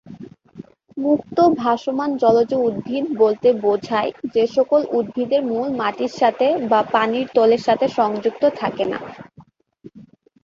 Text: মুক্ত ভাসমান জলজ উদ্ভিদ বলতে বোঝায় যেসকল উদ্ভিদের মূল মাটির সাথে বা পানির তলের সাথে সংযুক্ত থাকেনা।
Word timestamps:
মুক্ত 0.97 1.37
ভাসমান 1.59 2.09
জলজ 2.17 2.49
উদ্ভিদ 2.61 3.05
বলতে 3.17 3.47
বোঝায় 3.63 4.11
যেসকল 4.33 4.81
উদ্ভিদের 4.91 5.41
মূল 5.45 5.67
মাটির 5.79 6.13
সাথে 6.19 6.47
বা 6.71 6.79
পানির 6.93 7.27
তলের 7.35 7.61
সাথে 7.67 7.85
সংযুক্ত 7.97 8.43
থাকেনা। 8.59 8.97